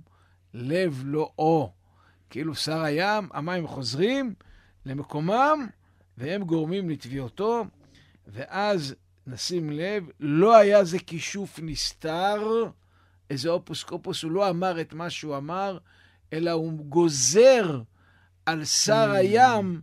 [0.53, 1.73] לב לא או.
[2.30, 4.34] כאילו שר הים, המים חוזרים
[4.86, 5.67] למקומם,
[6.17, 7.65] והם גורמים לתביעותו,
[8.27, 8.95] ואז
[9.27, 12.69] נשים לב, לא היה זה כישוף נסתר,
[13.29, 15.77] איזה אופוס קופוס, הוא לא אמר את מה שהוא אמר,
[16.33, 17.81] אלא הוא גוזר
[18.45, 19.81] על שר הים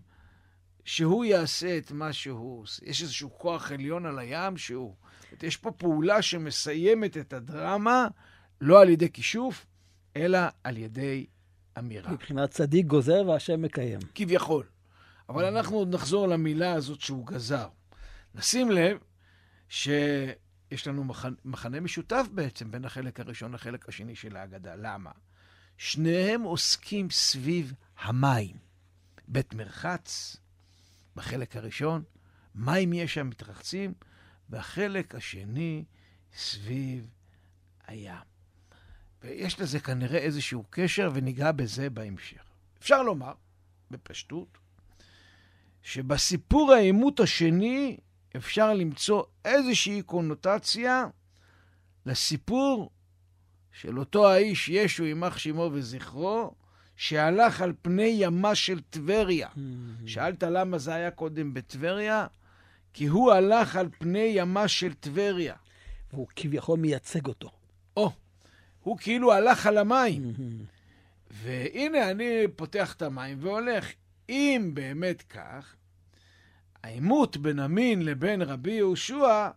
[0.85, 2.83] שהוא יעשה את מה שהוא עושה.
[2.87, 4.95] יש איזשהו כוח עליון על הים שהוא...
[5.43, 8.09] יש פה פעולה שמסיימת את הדרמה,
[8.61, 9.67] לא על ידי כישוף,
[10.17, 11.27] אלא על ידי
[11.79, 12.13] אמירה.
[12.13, 14.01] מבחינת צדיק גוזר והשם מקיים.
[14.15, 14.65] כביכול.
[15.29, 17.69] אבל אנחנו עוד נחזור למילה הזאת שהוא גזר.
[18.35, 18.99] נשים לב
[20.71, 24.75] שיש לנו מחנה, מחנה משותף בעצם בין החלק הראשון לחלק השני של ההגדה.
[24.77, 25.11] למה?
[25.79, 28.57] שניהם עוסקים סביב המים.
[29.29, 30.37] בית מרחץ,
[31.17, 32.03] בחלק הראשון,
[32.55, 33.95] מים יש שם מתרחצים,
[34.51, 35.85] והחלק השני
[36.37, 37.11] סביב
[37.87, 38.15] הים.
[39.23, 42.45] ויש לזה כנראה איזשהו קשר, וניגע בזה בהמשך.
[42.79, 43.33] אפשר לומר,
[43.91, 44.59] בפשטות,
[45.83, 47.97] שבסיפור העימות השני
[48.37, 51.07] אפשר למצוא איזושהי קונוטציה
[52.07, 52.91] לסיפור
[53.73, 56.55] של אותו האיש, ישו, יימח שמו וזכרו,
[56.97, 59.49] שהלך על פני ימה של טבריה.
[59.49, 60.07] Mm-hmm.
[60.07, 62.27] שאלת למה זה היה קודם בטבריה?
[62.93, 65.55] כי הוא הלך על פני ימה של טבריה.
[66.13, 67.51] והוא כביכול מייצג אותו.
[67.97, 68.13] או,
[68.81, 70.33] הוא כאילו הלך על המים.
[71.31, 73.93] והנה אני פותח את המים והולך.
[74.29, 75.77] אם באמת כך,
[76.85, 79.51] העימות בין המין לבין רבי יהושע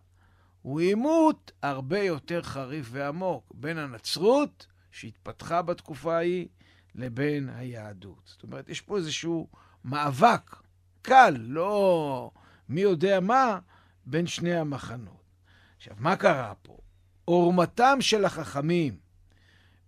[0.62, 6.46] הוא עימות הרבה יותר חריף ועמוק בין הנצרות, שהתפתחה בתקופה ההיא,
[6.94, 8.20] לבין היהדות.
[8.24, 9.48] זאת אומרת, יש פה איזשהו
[9.84, 10.56] מאבק
[11.02, 12.30] קל, לא
[12.68, 13.58] מי יודע מה,
[14.06, 15.22] בין שני המחנות.
[15.76, 16.78] עכשיו, מה קרה פה?
[17.24, 18.96] עורמתם של החכמים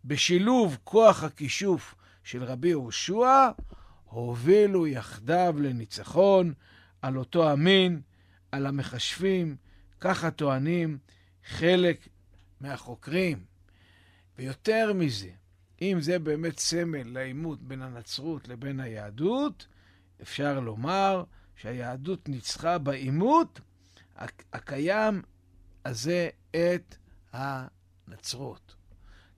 [0.04, 3.48] בשילוב כוח הכישוף של רבי יהושע
[4.04, 6.52] הובילו יחדיו לניצחון
[7.02, 8.00] על אותו המין,
[8.52, 9.56] על המכשפים,
[10.00, 10.98] ככה טוענים
[11.44, 12.08] חלק
[12.60, 13.44] מהחוקרים.
[14.38, 15.30] ויותר מזה,
[15.82, 19.66] אם זה באמת סמל לעימות בין הנצרות לבין היהדות,
[20.22, 21.24] אפשר לומר
[21.56, 23.60] שהיהדות ניצחה בעימות
[24.52, 25.22] הקיים
[25.84, 26.96] הזה את
[27.32, 28.74] הנצרות.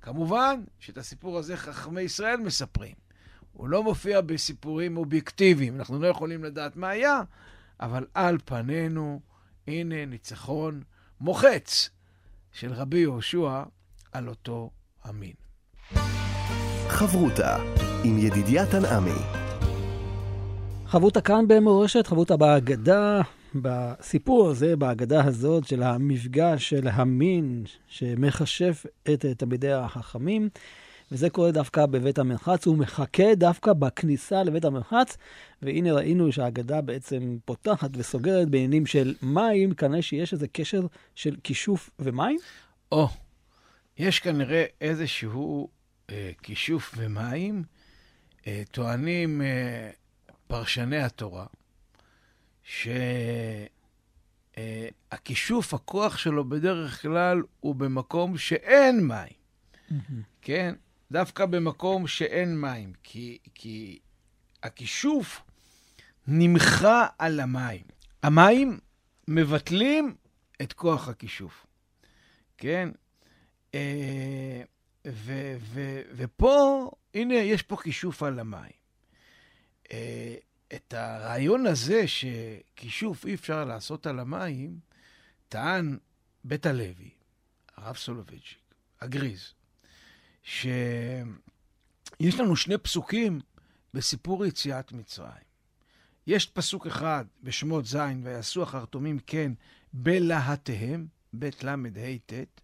[0.01, 2.94] כמובן שאת הסיפור הזה חכמי ישראל מספרים.
[3.53, 7.22] הוא לא מופיע בסיפורים אובייקטיביים, אנחנו לא יכולים לדעת מה היה,
[7.81, 9.21] אבל על פנינו,
[9.67, 10.83] הנה ניצחון
[11.21, 11.91] מוחץ
[12.53, 13.63] של רבי יהושע
[14.13, 14.71] על אותו
[15.05, 15.33] המין.
[16.89, 17.57] חברותה
[18.05, 19.43] עם ידידיה תנעמי.
[20.87, 23.21] חברותה כאן במורשת, חברותה בהגדה,
[23.55, 30.49] בסיפור הזה, בהגדה הזאת של המפגש של המין שמכשף את תלמידי החכמים.
[31.12, 35.16] וזה קורה דווקא בבית המרחץ, הוא מחכה דווקא בכניסה לבית המרחץ,
[35.62, 41.90] והנה ראינו שהאגדה בעצם פותחת וסוגרת בעניינים של מים, כנראה שיש איזה קשר של כישוף
[41.98, 42.38] ומים?
[42.92, 43.09] או,
[43.98, 45.68] יש כנראה איזשהו
[46.11, 47.62] אה, כישוף ומים,
[48.46, 49.90] אה, טוענים אה,
[50.46, 51.46] פרשני התורה,
[52.87, 53.66] אה,
[55.12, 60.01] הכישוף, הכוח שלו בדרך כלל הוא במקום שאין מים,
[60.42, 60.75] כן?
[61.12, 63.98] דווקא במקום שאין מים, כי, כי
[64.62, 65.42] הכישוף
[66.27, 67.85] נמחה על המים.
[68.22, 68.79] המים
[69.29, 70.14] מבטלים
[70.62, 71.66] את כוח הכישוף,
[72.59, 72.88] כן?
[73.75, 74.62] אה,
[75.07, 78.83] ו, ו, ופה, הנה, יש פה כישוף על המים.
[79.92, 80.35] אה,
[80.75, 84.79] את הרעיון הזה שכישוף אי אפשר לעשות על המים,
[85.48, 85.98] טען
[86.44, 87.11] בית הלוי,
[87.77, 89.55] הרב סולובייצ'יק, הגריז,
[90.43, 91.25] שיש
[92.41, 93.41] לנו שני פסוקים
[93.95, 95.53] בסיפור יציאת מצרים.
[96.27, 99.53] יש פסוק אחד בשמות ז', ויעשו החרטומים כן
[99.93, 101.07] בלהטיהם,
[101.39, 102.61] ב' ל' ה' ט',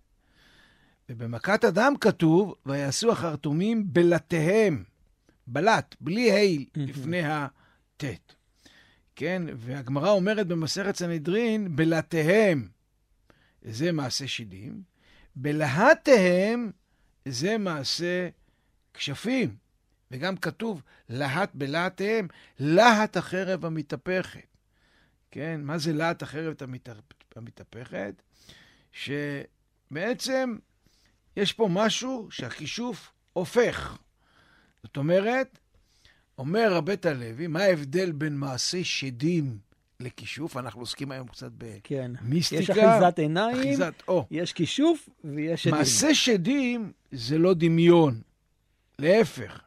[1.09, 4.85] ובמכת אדם כתוב, ויעשו החרטומים בלטיהם,
[5.47, 8.05] בלט, בלי ה' לפני הט'.
[9.17, 12.69] כן, והגמרא אומרת במסכת סנהדרין, בלטיהם
[13.63, 14.83] זה מעשה שדים,
[15.37, 16.71] בלהטיהם
[17.25, 18.29] זה מעשה
[18.95, 19.57] כשפים.
[20.11, 22.29] וגם כתוב, להט בלהטיהם,
[22.59, 24.47] להט החרב המתהפכת.
[25.31, 26.55] כן, מה זה להט החרב
[27.37, 28.23] המתהפכת?
[28.93, 30.57] שבעצם
[31.37, 33.99] יש פה משהו שהכישוף הופך.
[34.83, 35.59] זאת אומרת,
[36.39, 39.59] אומר הבית הלוי, מה ההבדל בין מעשי שדים
[40.01, 40.57] לכישוף?
[40.57, 42.65] אנחנו עוסקים היום קצת במיסטיקה.
[42.65, 42.73] כן.
[42.73, 44.27] יש אחיזת עיניים, אחיזת, או.
[44.31, 45.75] יש כישוף ויש שדים.
[45.75, 48.21] מעשה שדים זה לא דמיון,
[48.99, 49.61] להפך.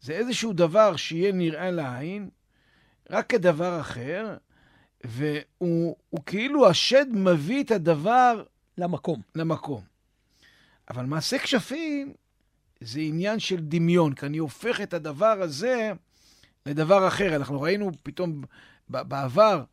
[0.00, 2.28] זה איזשהו דבר שיהיה נראה לעין,
[3.10, 4.36] רק כדבר אחר,
[5.04, 8.44] והוא כאילו השד מביא את הדבר...
[8.78, 9.20] למקום.
[9.34, 9.82] למקום.
[10.90, 12.12] אבל מעשה כשפים
[12.80, 15.92] זה עניין של דמיון, כי אני הופך את הדבר הזה
[16.66, 17.36] לדבר אחר.
[17.36, 18.42] אנחנו ראינו פתאום
[18.90, 19.64] בעבר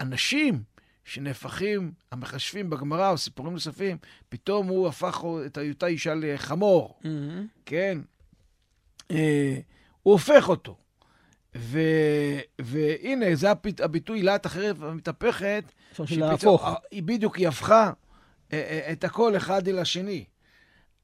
[0.00, 0.62] אנשים
[1.04, 3.96] שנהפכים, המחשבים בגמרא או סיפורים נוספים,
[4.28, 7.06] פתאום הוא הפך את אותה אישה לחמור, mm-hmm.
[7.66, 7.98] כן?
[9.10, 9.58] אה,
[10.02, 10.76] הוא הופך אותו.
[11.56, 11.78] ו,
[12.60, 15.64] והנה, זה הביט, הביטוי להט החרב המתהפכת.
[16.10, 16.68] להפוך.
[16.90, 17.92] היא בדיוק, היא הפכה
[18.52, 20.24] אה, אה, את הכל אחד אל השני.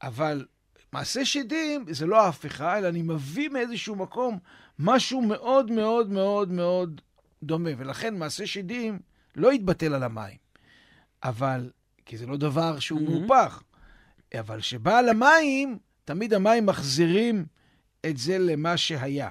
[0.02, 0.46] אבל
[0.92, 4.38] מעשה שדים זה לא ההפיכה, אלא אני מביא מאיזשהו מקום
[4.78, 7.00] משהו מאוד מאוד מאוד מאוד
[7.42, 7.70] דומה.
[7.79, 8.98] ולכן מעשה שדים
[9.37, 10.37] לא יתבטל על המים.
[11.22, 11.70] אבל,
[12.07, 13.11] כי זה לא דבר שהוא mm-hmm.
[13.11, 13.62] מהופך.
[14.38, 17.46] אבל כשבא על המים, תמיד המים מחזירים
[18.07, 19.31] את זה למה שהיה.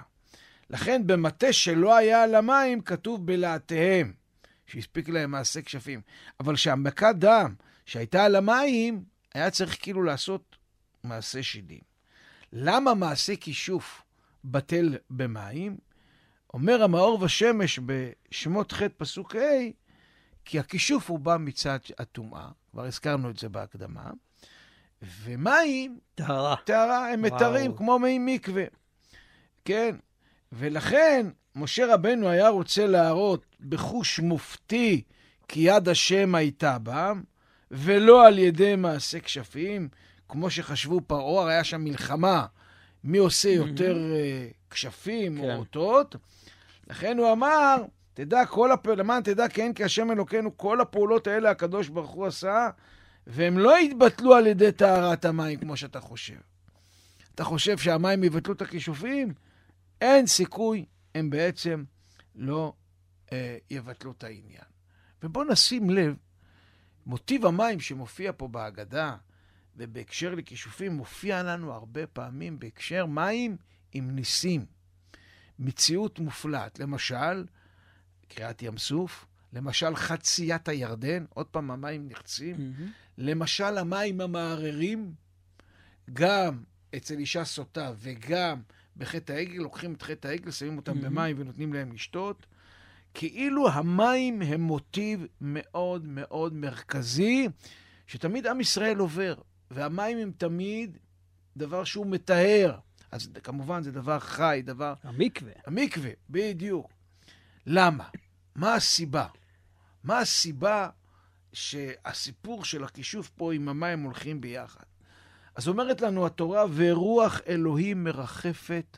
[0.70, 4.14] לכן במטה שלא היה על המים, כתוב בלהטיהם,
[4.66, 6.02] שהספיק להם מעשה כשפים.
[6.40, 10.56] אבל שהמכת דם שהייתה על המים, היה צריך כאילו לעשות
[11.04, 11.80] מעשה שדים.
[12.54, 14.02] למה מעשה כישוף
[14.46, 15.78] בטל במים?
[16.54, 19.40] אומר המאור ושמש בשמות ח' פסוק ה',
[20.46, 24.10] כי הכישוף הוא בא מצד הטומאה, כבר הזכרנו את זה בהקדמה,
[25.24, 28.64] ומים, טהרה, טהרה, הם מתרים כמו מי מקווה.
[29.66, 29.96] כן?
[30.52, 35.02] ולכן משה רבנו היה רוצה להראות בחוש מופתי
[35.48, 37.22] כי יד השם הייתה בם,
[37.72, 39.90] ולא על ידי מעשה כשפים,
[40.30, 42.46] כמו שחשבו פרעה, היה שם מלחמה,
[43.04, 45.44] מי עושה יותר uh, כשפים כן.
[45.44, 46.16] או אותות.
[46.90, 47.76] לכן הוא אמר,
[48.14, 48.88] תדע כל הפ...
[48.88, 52.70] למען תדע כן כי השם אלוקינו, כל הפעולות האלה הקדוש ברוך הוא עשה,
[53.28, 56.40] והם לא יתבטלו על ידי טהרת המים, כמו שאתה חושב.
[57.36, 59.34] אתה חושב שהמים יבטלו את הכישופים?
[60.02, 61.84] אין סיכוי, הם בעצם
[62.36, 62.74] לא
[63.32, 64.64] אה, יבטלו את העניין.
[65.24, 66.16] ובואו נשים לב,
[67.06, 69.16] מוטיב המים שמופיע פה בהגדה
[69.76, 73.58] ובהקשר לכישופים, מופיע לנו הרבה פעמים בהקשר מים
[73.92, 74.79] עם ניסים.
[75.60, 76.80] מציאות מופלאת.
[76.80, 77.46] למשל,
[78.28, 82.84] קריעת ים סוף, למשל חציית הירדן, עוד פעם המים נחצים, mm-hmm.
[83.18, 85.14] למשל המים המערערים,
[86.14, 86.64] גם
[86.96, 88.62] אצל אישה סוטה וגם
[88.98, 91.02] בחטא העגל, לוקחים את חטא העגל, שמים אותם mm-hmm.
[91.02, 92.46] במים ונותנים להם לשתות.
[93.14, 97.48] כאילו המים הם מוטיב מאוד מאוד מרכזי,
[98.08, 99.36] שתמיד עם ישראל עובר,
[99.72, 100.98] והמים הם תמיד
[101.58, 102.78] דבר שהוא מטהר.
[103.12, 104.94] אז כמובן זה דבר חי, דבר...
[105.04, 105.52] המקווה.
[105.66, 106.92] המקווה, בדיוק.
[107.66, 108.08] למה?
[108.56, 109.28] מה הסיבה?
[110.04, 110.90] מה הסיבה
[111.54, 114.84] שהסיפור של הכישוף פה עם המים הולכים ביחד?
[115.56, 118.98] אז אומרת לנו התורה, ורוח אלוהים מרחפת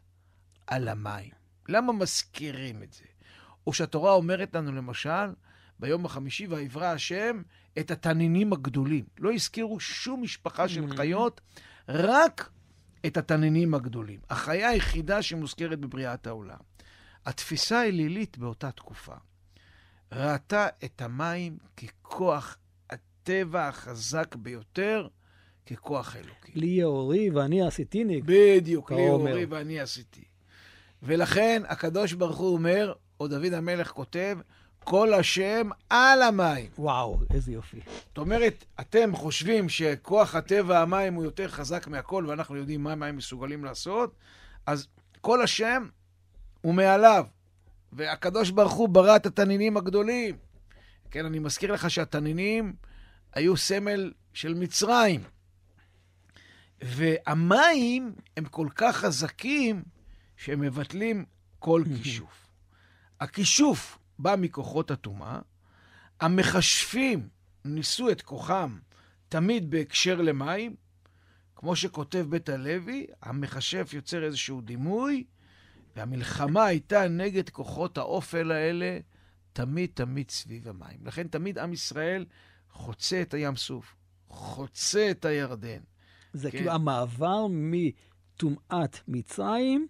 [0.67, 1.31] על המים.
[1.69, 3.03] למה מזכירים את זה?
[3.67, 5.33] או שהתורה אומרת לנו, למשל,
[5.79, 7.41] ביום החמישי, ויברא השם
[7.79, 9.05] את התנינים הגדולים.
[9.19, 10.97] לא הזכירו שום משפחה של mm-hmm.
[10.97, 11.41] חיות,
[11.89, 12.49] רק
[13.05, 14.19] את התנינים הגדולים.
[14.29, 16.59] החיה היחידה שמוזכרת בבריאת העולם.
[17.25, 19.15] התפיסה האלילית באותה תקופה
[20.11, 22.57] ראתה את המים ככוח
[22.89, 25.07] הטבע החזק ביותר,
[25.65, 26.51] ככוח אלוקי.
[26.55, 28.21] לי יאורי ואני עשיתיני.
[28.25, 29.01] בדיוק, לי.
[29.01, 30.23] יאורי ואני עשיתי.
[31.03, 34.37] ולכן הקדוש ברוך הוא אומר, או דוד המלך כותב,
[34.83, 36.69] כל השם על המים.
[36.77, 37.79] וואו, איזה יופי.
[38.07, 43.17] זאת אומרת, אתם חושבים שכוח הטבע המים הוא יותר חזק מהכל, ואנחנו יודעים מה מים
[43.17, 44.15] מסוגלים לעשות,
[44.65, 44.87] אז
[45.21, 45.87] כל השם
[46.61, 47.25] הוא מעליו.
[47.93, 50.35] והקדוש ברוך הוא ברא את התנינים הגדולים.
[51.11, 52.73] כן, אני מזכיר לך שהתנינים
[53.33, 55.23] היו סמל של מצרים.
[56.81, 59.83] והמים הם כל כך חזקים
[60.37, 61.25] שהם מבטלים
[61.59, 62.47] כל כישוף.
[63.19, 65.39] הכישוף בא מכוחות הטומאה,
[66.19, 67.29] המכשפים
[67.65, 68.79] ניסו את כוחם
[69.29, 70.75] תמיד בהקשר למים,
[71.55, 75.23] כמו שכותב בית הלוי, המכשף יוצר איזשהו דימוי,
[75.95, 78.99] והמלחמה הייתה נגד כוחות האופל האלה
[79.53, 80.99] תמיד תמיד סביב המים.
[81.05, 82.25] לכן תמיד עם ישראל
[82.71, 83.95] חוצה את הים סוף,
[84.27, 85.79] חוצה את הירדן.
[86.33, 86.57] זה כן.
[86.57, 89.87] כאילו המעבר מטומאת מצרים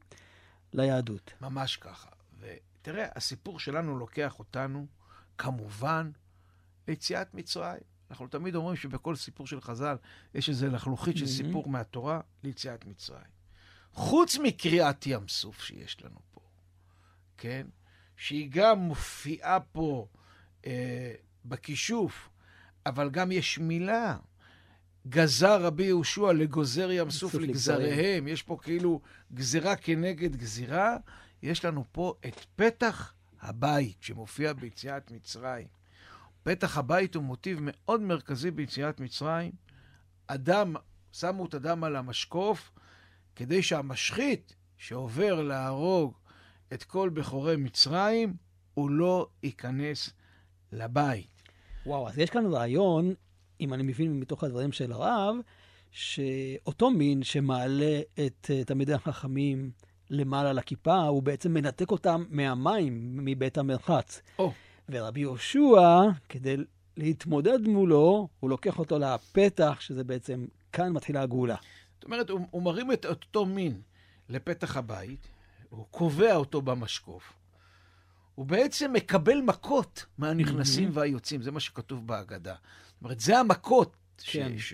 [0.73, 1.33] ליהדות.
[1.41, 2.20] ממש ככה.
[2.81, 4.87] ותראה, הסיפור שלנו לוקח אותנו,
[5.37, 6.11] כמובן,
[6.87, 7.81] ליציאת מצרים.
[8.11, 9.95] אנחנו תמיד אומרים שבכל סיפור של חז"ל
[10.33, 11.35] יש איזו לחלוכית של מהמם.
[11.35, 13.31] סיפור מהתורה ליציאת מצרים.
[13.93, 16.41] חוץ מקריעת ים סוף שיש לנו פה,
[17.37, 17.67] כן?
[18.15, 20.07] שהיא גם מופיעה פה
[20.65, 21.13] אה,
[21.45, 22.29] בכישוף,
[22.85, 24.17] אבל גם יש מילה.
[25.07, 28.27] גזר רבי יהושע לגוזר ים סוף סוף לגזריהם.
[28.27, 29.01] יש פה כאילו
[29.33, 30.97] גזירה כנגד גזירה.
[31.43, 35.67] יש לנו פה את פתח הבית שמופיע ביציאת מצרים.
[36.43, 39.51] פתח הבית הוא מוטיב מאוד מרכזי ביציאת מצרים.
[40.27, 40.75] אדם,
[41.11, 42.71] שמו את הדם על המשקוף,
[43.35, 46.13] כדי שהמשחית שעובר להרוג
[46.73, 48.33] את כל בכורי מצרים,
[48.73, 50.09] הוא לא ייכנס
[50.71, 51.27] לבית.
[51.85, 53.13] וואו, אז יש כאן רעיון,
[53.61, 55.35] אם אני מבין מתוך הדברים של הרב,
[55.91, 59.71] שאותו מין שמעלה את תלמידי החכמים
[60.11, 64.21] למעלה לכיפה, הוא בעצם מנתק אותם מהמים, מבית המרחץ.
[64.39, 64.51] או.
[64.89, 66.57] ורבי יהושע, כדי
[66.97, 71.55] להתמודד מולו, הוא לוקח אותו לפתח, שזה בעצם, כאן מתחילה הגאולה.
[71.93, 73.81] זאת אומרת, הוא, הוא מרים את אותו מין
[74.29, 75.27] לפתח הבית,
[75.69, 77.33] הוא קובע אותו במשקוף,
[78.35, 80.97] הוא בעצם מקבל מכות מהנכנסים מהמם.
[80.97, 82.55] והיוצאים, זה מה שכתוב בהגדה.
[82.87, 84.57] זאת אומרת, זה המכות כן.
[84.57, 84.73] ש, ש,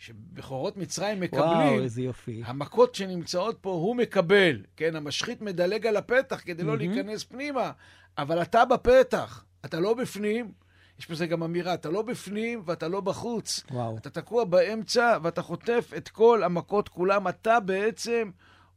[0.00, 1.82] שבכורות מצרים וואו, מקבלים.
[1.82, 2.42] איזה יופי.
[2.44, 4.62] המכות שנמצאות פה, הוא מקבל.
[4.76, 6.92] כן, המשחית מדלג על הפתח כדי לא מהמם.
[6.92, 7.72] להיכנס פנימה,
[8.18, 10.52] אבל אתה בפתח, אתה לא בפנים.
[10.98, 13.64] יש בזה גם אמירה, אתה לא בפנים ואתה לא בחוץ.
[13.70, 13.96] וואו.
[13.96, 17.28] אתה תקוע באמצע ואתה חוטף את כל המכות כולם.
[17.28, 18.30] אתה בעצם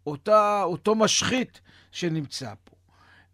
[0.08, 2.76] אותה, אותו משחית שנמצא פה.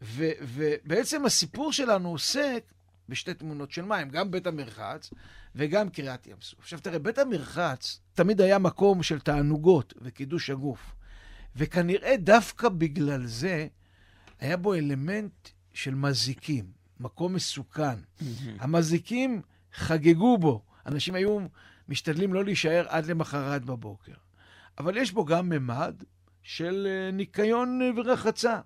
[0.01, 2.63] ו, ובעצם הסיפור שלנו עוסק
[3.09, 5.09] בשתי תמונות של מים, גם בית המרחץ
[5.55, 6.59] וגם קריעת ים סוף.
[6.59, 10.95] עכשיו תראה, בית המרחץ תמיד היה מקום של תענוגות וקידוש הגוף.
[11.55, 13.67] וכנראה דווקא בגלל זה
[14.39, 16.65] היה בו אלמנט של מזיקים,
[16.99, 17.99] מקום מסוכן.
[18.59, 19.41] המזיקים
[19.73, 20.63] חגגו בו.
[20.85, 21.39] אנשים היו
[21.89, 24.13] משתדלים לא להישאר עד למחרת בבוקר.
[24.77, 26.03] אבל יש בו גם ממד
[26.43, 28.59] של אה, ניקיון אה, ורחצה.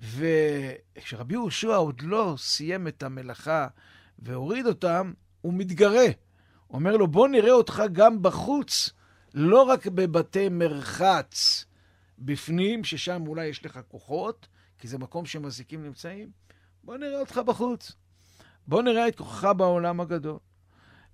[0.00, 3.66] וכשרבי יהושע עוד לא סיים את המלאכה
[4.18, 6.06] והוריד אותם, הוא מתגרה.
[6.70, 8.90] אומר לו, בוא נראה אותך גם בחוץ,
[9.34, 11.64] לא רק בבתי מרחץ
[12.18, 16.30] בפנים, ששם אולי יש לך כוחות, כי זה מקום שמזיקים נמצאים,
[16.84, 17.92] בוא נראה אותך בחוץ.
[18.66, 20.38] בוא נראה את כוחך בעולם הגדול.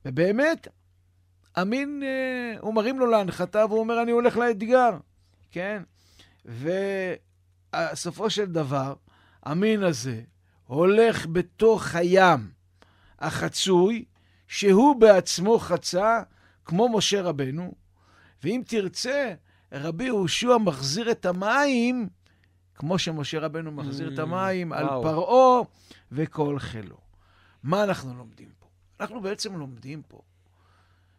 [0.04, 0.68] ובאמת,
[1.60, 4.90] אמין, אה, הוא מרים לו להנחתה והוא אומר, אני הולך לאתגר,
[5.50, 5.82] כן?
[7.76, 8.94] ובסופו של דבר,
[9.42, 10.22] המין הזה
[10.66, 12.50] הולך בתוך הים
[13.18, 14.04] החצוי,
[14.48, 16.22] שהוא בעצמו חצה,
[16.64, 17.74] כמו משה רבנו,
[18.44, 19.34] ואם תרצה,
[19.72, 22.08] רבי יהושע מחזיר את המים,
[22.74, 25.02] כמו שמשה רבנו מחזיר את Mm, המים, על וואו.
[25.02, 25.62] פרעה
[26.12, 26.96] וכל חילו.
[27.62, 28.66] מה אנחנו לומדים פה?
[29.00, 30.20] אנחנו בעצם לומדים פה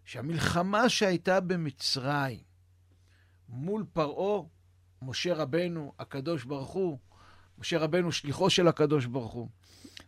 [0.06, 2.40] שהמלחמה שהייתה במצרים
[3.50, 4.42] מול פרעה,
[5.02, 6.98] משה רבנו, הקדוש ברוך הוא,
[7.60, 9.48] משה רבנו שליחו של הקדוש ברוך הוא,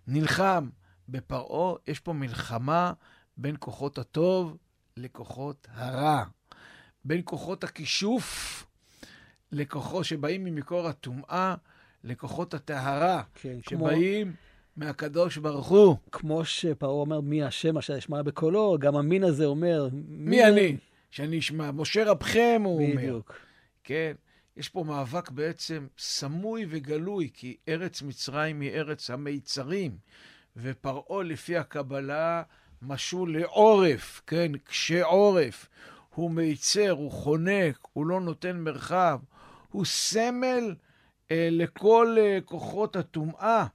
[0.07, 0.69] נלחם
[1.09, 2.93] בפרעה, יש פה מלחמה
[3.37, 4.57] בין כוחות הטוב
[4.97, 6.23] לכוחות הרע.
[7.05, 8.65] בין כוחות הכישוף
[9.51, 11.55] לכוחות שבאים ממקור הטומאה,
[12.03, 14.33] לכוחות הטהרה, כן, כמו, שבאים
[14.77, 15.95] מהקדוש ברוך הוא.
[16.11, 20.77] כמו שפרעה אומר, מי השם אשר ישמע בקולו, גם המין הזה אומר, מי אני?
[21.11, 21.71] שאני אשמע.
[21.71, 22.95] משה רבכם, הוא אומר.
[22.95, 23.35] בדיוק.
[23.83, 24.13] כן,
[24.57, 29.97] יש פה מאבק בעצם סמוי וגלוי, כי ארץ מצרים היא ארץ המיצרים,
[30.57, 32.43] ופרעה לפי הקבלה
[32.81, 35.69] משול לעורף, כן, קשה עורף.
[36.15, 39.19] הוא מיצר, הוא חונק, הוא לא נותן מרחב,
[39.71, 40.75] הוא סמל
[41.31, 43.65] אה, לכל אה, כוחות הטומאה.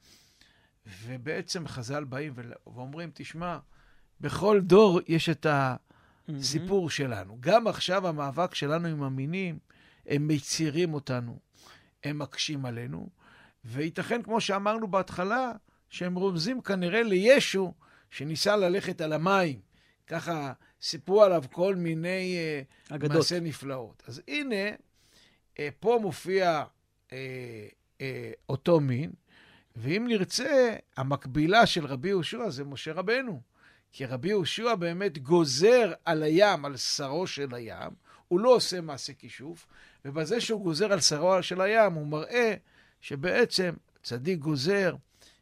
[1.04, 2.32] ובעצם חז"ל באים
[2.66, 3.58] ואומרים, תשמע,
[4.20, 6.90] בכל דור יש את הסיפור mm-hmm.
[6.90, 7.36] שלנו.
[7.40, 9.58] גם עכשיו המאבק שלנו עם המינים,
[10.08, 11.38] הם מצירים אותנו,
[12.04, 13.08] הם מקשים עלינו,
[13.64, 15.52] וייתכן, כמו שאמרנו בהתחלה,
[15.90, 17.74] שהם רומזים כנראה לישו
[18.10, 19.60] שניסה ללכת על המים.
[20.06, 20.52] ככה
[20.82, 22.36] סיפרו עליו כל מיני
[22.90, 23.16] uh, אגדות.
[23.16, 24.02] מעשי נפלאות.
[24.06, 24.70] אז הנה,
[25.54, 26.64] uh, פה מופיע
[27.08, 27.12] uh,
[28.48, 29.10] אותו מין,
[29.76, 33.40] ואם נרצה, המקבילה של רבי יהושע זה משה רבנו.
[33.92, 37.90] כי רבי יהושע באמת גוזר על הים, על שרו של הים,
[38.28, 39.66] הוא לא עושה מעשה כישוף,
[40.04, 42.54] ובזה שהוא גוזר על שרו של הים, הוא מראה
[43.00, 44.96] שבעצם צדיק גוזר,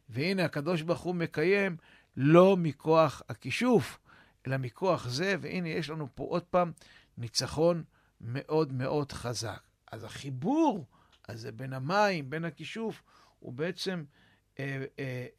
[0.09, 1.77] והנה הקדוש ברוך הוא מקיים
[2.17, 3.99] לא מכוח הכישוף,
[4.47, 6.71] אלא מכוח זה, והנה יש לנו פה עוד פעם
[7.17, 7.83] ניצחון
[8.21, 9.61] מאוד מאוד חזק.
[9.91, 10.85] אז החיבור
[11.27, 13.03] הזה בין המים, בין הכישוף,
[13.39, 14.03] הוא בעצם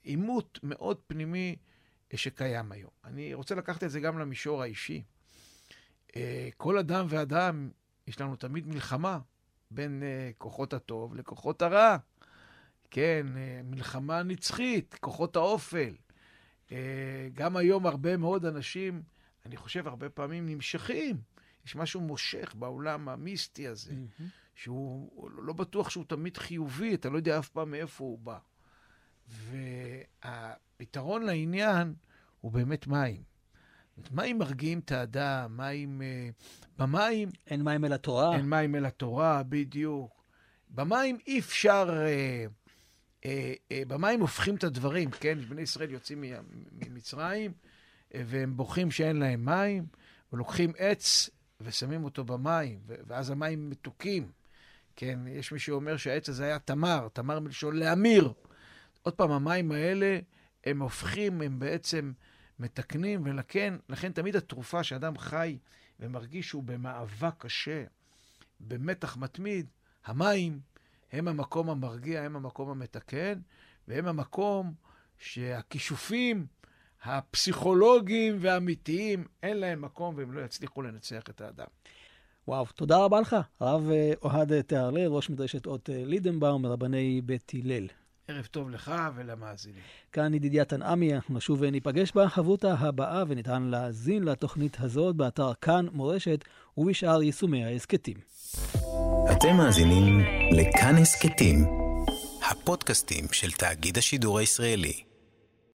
[0.03, 1.57] עימות אה, אה, מאוד פנימי
[2.14, 2.91] שקיים היום.
[3.05, 5.03] אני רוצה לקחת את זה גם למישור האישי.
[6.16, 7.71] אה, כל אדם ואדם,
[8.09, 9.19] יש לנו תמיד מלחמה
[9.71, 11.97] בין אה, כוחות הטוב לכוחות הרע.
[12.91, 15.95] כן, אה, מלחמה נצחית, כוחות האופל.
[16.73, 19.03] אה, גם היום הרבה מאוד אנשים,
[19.47, 21.21] אני חושב, הרבה פעמים נמשכים.
[21.67, 24.23] יש משהו מושך בעולם המיסטי הזה, mm-hmm.
[24.55, 28.39] שהוא לא בטוח שהוא תמיד חיובי, אתה לא יודע אף פעם מאיפה הוא בא.
[30.25, 31.95] והפתרון לעניין
[32.41, 33.23] הוא באמת מים.
[34.11, 35.61] מים מרגיעים את האדם.
[35.61, 36.29] אה,
[36.79, 37.29] במים...
[37.47, 38.37] אין מים אל התורה.
[38.37, 40.25] אין מים אל התורה, בדיוק.
[40.71, 41.89] במים אי אפשר...
[41.91, 42.47] אה,
[43.25, 45.39] אה, אה, במים הופכים את הדברים, כן?
[45.49, 46.25] בני ישראל יוצאים
[46.73, 47.53] ממצרים,
[48.15, 49.87] אה, והם בוכים שאין להם מים,
[50.33, 51.31] ולוקחים עץ
[51.61, 54.31] ושמים אותו במים, ואז המים מתוקים.
[54.97, 58.33] כן, יש מי שאומר שהעץ הזה היה תמר, תמר מלשון להמיר.
[59.03, 60.19] עוד פעם, המים האלה,
[60.65, 62.13] הם הופכים, הם בעצם
[62.61, 65.59] מתקנים, ולכן לכן תמיד התרופה שאדם חי
[66.01, 67.85] ומרגיש שהוא במאבק קשה,
[68.61, 69.67] במתח מתמיד,
[70.05, 70.61] המים
[71.13, 73.41] הם המקום המרגיע, הם המקום המתקן,
[73.89, 74.75] והם המקום
[75.19, 76.47] שהכישופים
[77.05, 81.67] הפסיכולוגיים והאמיתיים, אין להם מקום והם לא יצליחו לנצח את האדם.
[82.49, 87.53] וואו, תודה רבה לך, הרב אה, אוהד תהרלב, ראש מדרשת אות אה, לידנבאום, מרבני בית
[87.55, 87.87] הלל.
[88.29, 89.81] ערב טוב לך ולמאזינים.
[90.12, 96.45] כאן ידידיה תנעמי, אנחנו נשוב וניפגש בחברותה הבאה, וניתן להאזין לתוכנית הזאת באתר כאן מורשת
[96.79, 98.16] ובשאר יישומי ההסכתים.
[99.33, 100.20] אתם מאזינים
[100.53, 101.66] לכאן הסכתים,
[102.51, 105.08] הפודקאסטים של תאגיד השידור הישראלי.